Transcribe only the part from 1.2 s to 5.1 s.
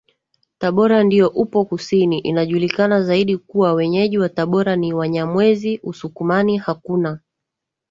upo kusini Inajulikana zaidi kuwa Wenyeji wa Tabora ni